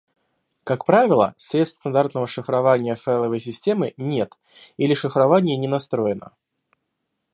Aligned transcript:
Как 0.63 0.83
правило, 0.85 1.35
средств 1.37 1.81
стандартного 1.81 2.25
шифрования 2.25 2.95
файловой 2.95 3.39
системы 3.39 3.93
нет 3.97 4.35
или 4.77 4.95
шифрование 4.95 5.57
не 5.57 5.67
настроено 5.67 6.31